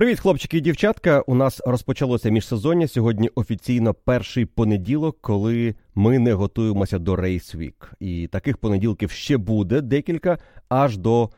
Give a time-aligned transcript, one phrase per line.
[0.00, 1.20] Привіт, хлопчики і дівчатка.
[1.20, 2.88] У нас розпочалося міжсезоння.
[2.88, 7.92] Сьогодні офіційно перший понеділок, коли ми не готуємося до Race Week.
[8.00, 11.30] І таких понеділків ще буде декілька, аж до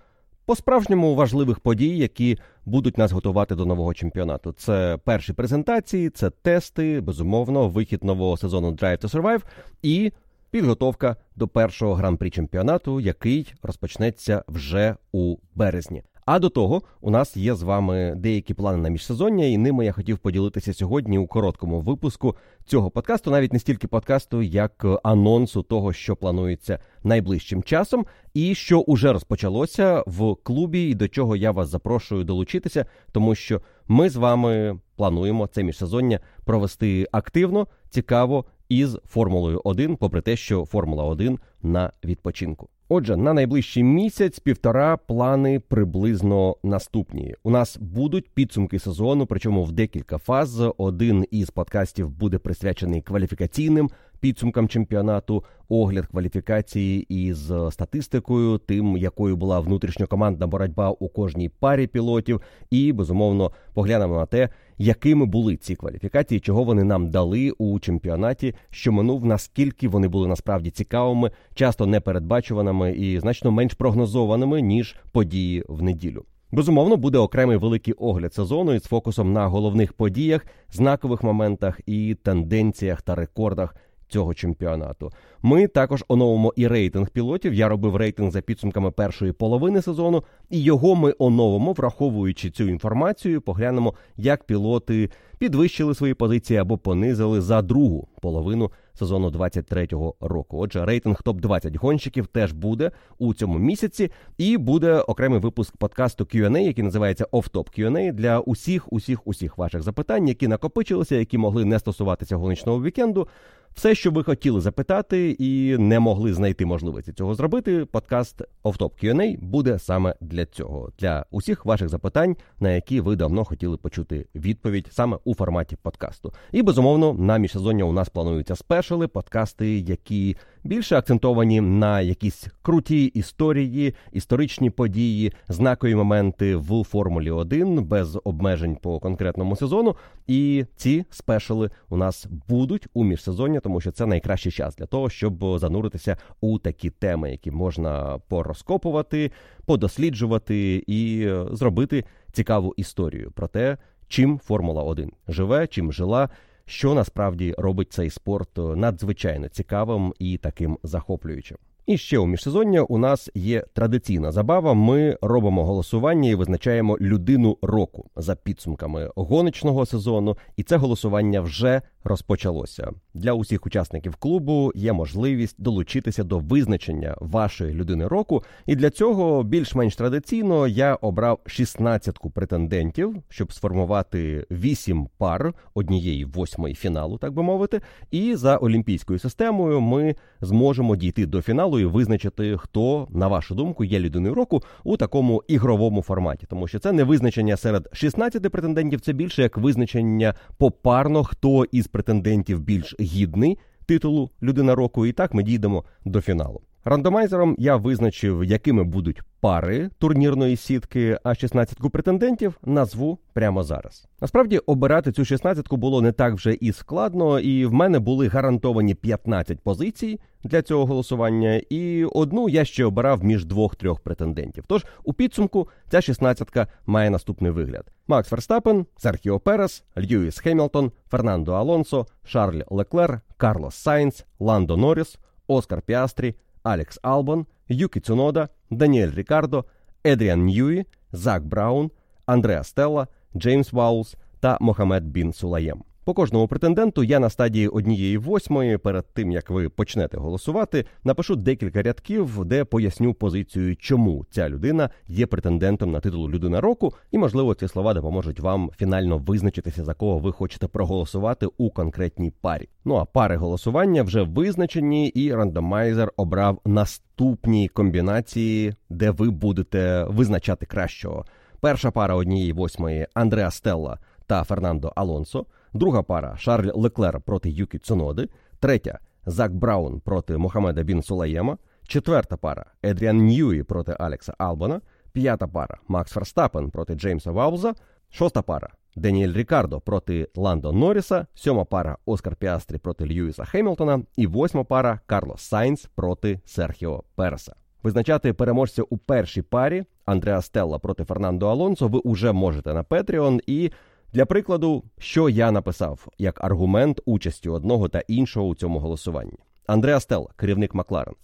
[0.45, 4.53] по-справжньому важливих подій, які будуть нас готувати до нового чемпіонату.
[4.53, 9.43] Це перші презентації, це тести, безумовно, вихід нового сезону Drive to Survive
[9.83, 10.13] і
[10.51, 16.03] підготовка до першого гран-прі чемпіонату, який розпочнеться вже у березні.
[16.25, 19.93] А до того у нас є з вами деякі плани на міжсезоння, і ними я
[19.93, 25.93] хотів поділитися сьогодні у короткому випуску цього подкасту, навіть не стільки подкасту, як анонсу того,
[25.93, 31.69] що планується найближчим часом, і що уже розпочалося в клубі, і до чого я вас
[31.69, 39.61] запрошую долучитися, тому що ми з вами плануємо це міжсезоння провести активно, цікаво із Формулою
[39.65, 42.69] 1, попри те, що Формула 1 на відпочинку.
[42.95, 47.35] Отже, на найближчий місяць півтора плани приблизно наступні.
[47.43, 50.61] У нас будуть підсумки сезону, причому в декілька фаз.
[50.79, 53.91] Один із подкастів буде присвячений кваліфікаційним
[54.23, 62.41] підсумкам чемпіонату, огляд кваліфікації із статистикою, тим, якою була внутрішньокомандна боротьба у кожній парі пілотів,
[62.71, 68.55] і безумовно поглянемо на те, якими були ці кваліфікації, чого вони нам дали у чемпіонаті,
[68.71, 75.65] що минув, наскільки вони були насправді цікавими, часто непередбачуваними і значно менш прогнозованими ніж події
[75.69, 76.25] в неділю.
[76.53, 83.03] Безумовно, буде окремий великий огляд сезону із фокусом на головних подіях, знакових моментах і тенденціях
[83.03, 83.75] та рекордах
[84.13, 85.11] цього чемпіонату.
[85.43, 87.55] Ми також оновимо і рейтинг пілотів.
[87.55, 93.41] Я робив рейтинг за підсумками першої половини сезону, і його ми оновимо, враховуючи цю інформацію,
[93.41, 100.59] поглянемо, як пілоти підвищили свої позиції або понизили за другу половину сезону 23-го року.
[100.59, 106.25] Отже, рейтинг топ 20 гонщиків теж буде у цьому місяці, і буде окремий випуск подкасту
[106.25, 111.65] Q&A, який називається Off-Top Q&A, для усіх, усіх, усіх ваших запитань, які накопичилися, які могли
[111.65, 113.29] не стосуватися гоночного вікенду.
[113.75, 119.39] Все, що ви хотіли запитати і не могли знайти можливості цього зробити, подкаст Офтоп Q&A
[119.41, 124.89] буде саме для цього, для усіх ваших запитань, на які ви давно хотіли почути відповідь
[124.91, 126.33] саме у форматі подкасту.
[126.53, 133.05] І безумовно, на міжсезоння у нас плануються спешали, подкасти, які більше акцентовані на якісь круті
[133.05, 139.97] історії, історичні події, знакові моменти в Формулі 1 без обмежень по конкретному сезону.
[140.27, 145.11] І ці спешали у нас будуть у міжсезоння, тому що це найкращий час для того,
[145.11, 149.31] щоб зануритися у такі теми, які можна порозкопувати,
[149.67, 153.79] подосліджувати і зробити цікаву історію про те,
[154.09, 156.29] чим Формула 1 живе, чим жила
[156.67, 161.59] що насправді робить цей спорт е, надзвичайно цікавим і таким захоплюючим.
[161.87, 164.75] І ще у міжсезоння у нас є традиційна забава.
[164.75, 171.83] Ми робимо голосування і визначаємо людину року за підсумками гоночного сезону, і це голосування вже
[172.05, 172.93] розпочалося.
[173.15, 178.45] Для усіх учасників клубу є можливість долучитися до визначення вашої людини року.
[178.67, 186.75] І для цього більш-менш традиційно я обрав 16 претендентів, щоб сформувати 8 пар однієї восьмої
[186.75, 187.81] фіналу, так би мовити.
[188.11, 193.85] І за олімпійською системою ми зможемо дійти до фіналу і визначити, хто, на вашу думку,
[193.85, 199.01] є людиною року у такому ігровому форматі, тому що це не визначення серед 16 претендентів,
[199.01, 205.07] це більше як визначення попарно, хто із претендентів більш гідний титулу людина року.
[205.07, 206.61] І так ми дійдемо до фіналу.
[206.85, 214.09] Рандомайзером я визначив, якими будуть пари турнірної сітки, а 16 претендентів назву прямо зараз.
[214.21, 218.95] Насправді обирати цю 16 було не так вже і складно, і в мене були гарантовані
[218.95, 224.65] 15 позицій для цього голосування, і одну я ще обирав між двох-трьох претендентів.
[224.67, 226.49] Тож у підсумку ця 16
[226.87, 234.25] має наступний вигляд: Макс Ферстапен, Серхіо Перес, Льюіс Хемілтон, Фернандо Алонсо, Шарль Леклер, Карлос Сайнц,
[234.39, 236.35] Ландо Норріс, Оскар Піастрі.
[236.63, 239.65] Алекс Албон, Юкі Цунода, Даніель Рікардо,
[240.07, 241.91] Едріан Ньюї, Зак Браун,
[242.27, 245.85] Андреа Стелла, Джеймс Ваулс та Мохамед Бін Сулаєм.
[246.05, 251.37] По кожному претенденту я на стадії однієї восьмої, перед тим як ви почнете голосувати, напишу
[251.37, 257.19] декілька рядків, де поясню позицію, чому ця людина є претендентом на титул людина року, і
[257.19, 262.69] можливо ці слова допоможуть вам фінально визначитися за кого ви хочете проголосувати у конкретній парі.
[262.85, 270.67] Ну а пари голосування вже визначені, і рандомайзер обрав наступні комбінації, де ви будете визначати
[270.67, 271.25] кращого.
[271.61, 275.47] Перша пара однієї восьмої Андреа Стелла та Фернандо Алонсо.
[275.73, 278.29] Друга пара Шарль Леклер проти Юкі Цуноди.
[278.61, 281.59] Третя Зак Браун проти Мохамеда Бін Сулаєма.
[281.87, 284.81] Четверта пара Едріан Ньюї проти Алекса Албона.
[285.13, 287.75] П'ята пара Макс Ферстапен проти Джеймса Ваулза.
[288.11, 294.27] Шоста пара Деніель Рікардо проти Ландо Норріса, сьома пара Оскар Піастрі проти Льюіса Хемілтона і
[294.27, 297.55] восьма пара Карлос Сайнс проти Серхіо Переса.
[297.83, 303.41] Визначати переможця у першій парі Андреа Стелла проти Фернандо Алонсо ви уже можете на Patreon.
[303.47, 303.71] І
[304.13, 309.39] для прикладу, що я написав як аргумент участі одного та іншого у цьому голосуванні.
[309.67, 311.15] Андреа Стелла, керівник Макларен.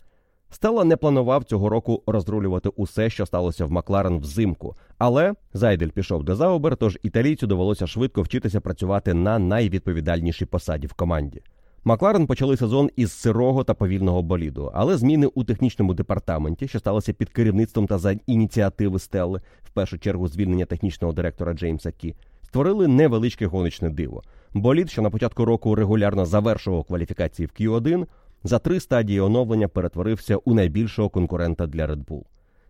[0.50, 6.25] Стелла не планував цього року розрулювати усе, що сталося в Макларен взимку, але Зайдель пішов
[6.25, 11.43] до Заубер, тож італійцю довелося швидко вчитися працювати на найвідповідальнішій посаді в команді.
[11.85, 17.12] Макларен почали сезон із сирого та повільного боліду, але зміни у технічному департаменті, що сталося
[17.12, 22.14] під керівництвом та за ініціативи Стелли, в першу чергу звільнення технічного директора Джеймса Кі,
[22.49, 24.23] створили невеличке гоночне диво.
[24.55, 28.06] Болід, що на початку року регулярно завершував кваліфікації в Q1,
[28.45, 32.23] за три стадії оновлення перетворився у найбільшого конкурента для Red Bull.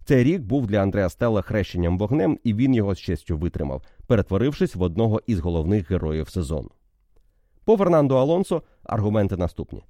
[0.04, 4.74] Цей рік був для Андреа Стелла хрещенням вогнем, і він його з честю витримав, перетворившись
[4.74, 6.70] в одного із головних героїв сезону.
[7.64, 9.82] По Фернандо Алонсо аргументи наступні.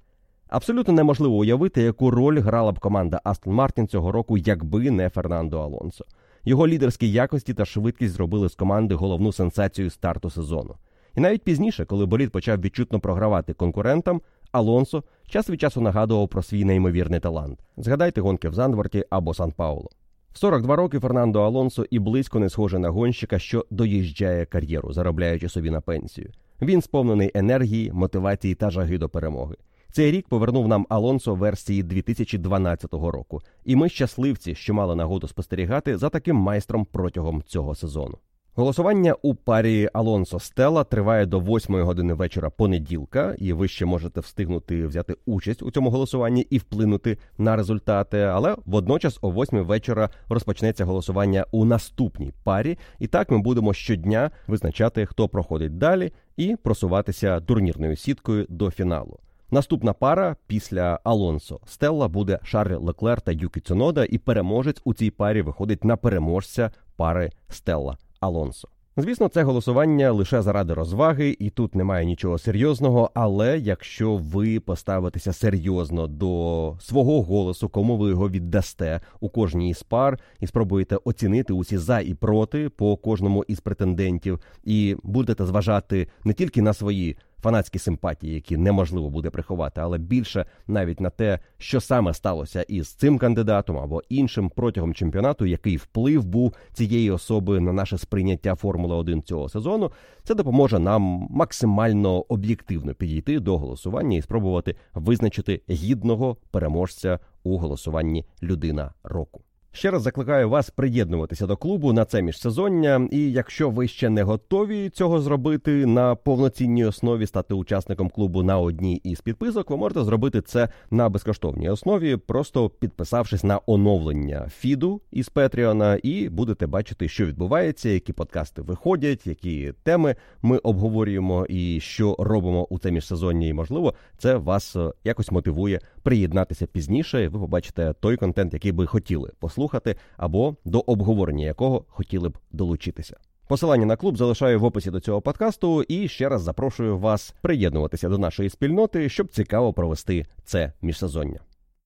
[0.47, 5.59] Абсолютно неможливо уявити, яку роль грала б команда Астон Мартін цього року, якби не Фернандо
[5.59, 6.05] Алонсо.
[6.45, 10.75] Його лідерські якості та швидкість зробили з команди головну сенсацію старту сезону.
[11.15, 14.21] І навіть пізніше, коли болід почав відчутно програвати конкурентам,
[14.51, 17.59] Алонсо час від часу нагадував про свій неймовірний талант.
[17.77, 19.89] Згадайте гонки в Зандворті або Сан Пауло.
[20.33, 25.49] В 42 роки Фернандо Алонсо і близько не схоже на гонщика, що доїжджає кар'єру, заробляючи
[25.49, 26.31] собі на пенсію.
[26.61, 29.55] Він сповнений енергії, мотивації та жаги до перемоги.
[29.91, 35.97] Цей рік повернув нам Алонсо версії 2012 року, і ми щасливці, що мали нагоду спостерігати
[35.97, 38.17] за таким майстром протягом цього сезону.
[38.55, 44.19] Голосування у парі Алонсо Стела триває до 8 години вечора понеділка, і ви ще можете
[44.19, 48.17] встигнути взяти участь у цьому голосуванні і вплинути на результати.
[48.17, 52.77] Але водночас, о 8 вечора, розпочнеться голосування у наступній парі.
[52.99, 59.19] І так ми будемо щодня визначати, хто проходить далі, і просуватися турнірною сіткою до фіналу.
[59.51, 65.11] Наступна пара після Алонсо Стелла буде Шарль Леклер та Юкі Цунода, і переможець у цій
[65.11, 68.69] парі виходить на переможця пари Стелла Алонсо.
[68.97, 73.11] Звісно, це голосування лише заради розваги, і тут немає нічого серйозного.
[73.13, 79.83] Але якщо ви поставитеся серйозно до свого голосу, кому ви його віддасте у кожній із
[79.83, 86.07] пар, і спробуєте оцінити усі за і проти по кожному із претендентів, і будете зважати
[86.23, 91.39] не тільки на свої фанатські симпатії, які неможливо буде приховати, але більше навіть на те,
[91.57, 97.59] що саме сталося із цим кандидатом або іншим протягом чемпіонату, який вплив був цієї особи
[97.59, 99.91] на наше сприйняття Формули 1 цього сезону,
[100.23, 108.25] це допоможе нам максимально об'єктивно підійти до голосування і спробувати визначити гідного переможця у голосуванні
[108.43, 109.41] людина року.
[109.71, 113.07] Ще раз закликаю вас приєднуватися до клубу на це міжсезоння.
[113.11, 118.59] І якщо ви ще не готові цього зробити на повноцінній основі, стати учасником клубу на
[118.59, 125.01] одній із підписок, ви можете зробити це на безкоштовній основі, просто підписавшись на оновлення фіду
[125.11, 131.79] із Петріона, і будете бачити, що відбувається, які подкасти виходять, які теми ми обговорюємо і
[131.79, 133.47] що робимо у це міжсезоння.
[133.47, 137.27] І можливо, це вас якось мотивує приєднатися пізніше.
[137.27, 142.37] Ви побачите той контент, який би хотіли послухати послухати або до обговорення якого хотіли б
[142.51, 143.17] долучитися.
[143.47, 148.09] Посилання на клуб залишаю в описі до цього подкасту і ще раз запрошую вас приєднуватися
[148.09, 151.39] до нашої спільноти, щоб цікаво провести це міжсезоння.